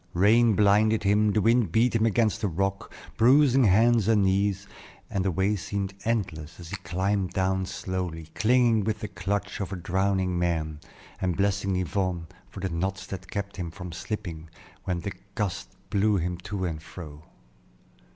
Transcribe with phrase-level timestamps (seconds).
[0.15, 4.65] Rain blinded him, the wind beat him against the rock, bruising hands and knees,
[5.11, 7.33] and the way seemed endless, as he climbed
[7.69, 10.79] slowly down, clinging with the clutch of a drowning man,
[11.21, 14.49] and blessing Yvonne for the knots that kept him from slipping
[14.85, 17.21] when the gusts blew him to and fro.